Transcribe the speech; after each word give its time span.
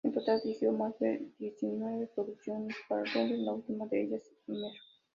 En 0.03 0.11
total 0.11 0.41
dirigió 0.43 0.71
más 0.71 0.97
de 0.97 1.27
diecinueve 1.37 2.07
producciones 2.15 2.75
para 2.89 3.03
Lubin, 3.03 3.45
la 3.45 3.53
última 3.53 3.85
de 3.85 4.01
ellas 4.05 4.23
"Mr. 4.47 4.71